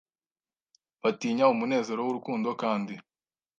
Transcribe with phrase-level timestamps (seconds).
[1.01, 2.93] batinya umunezero wurukundo Kandi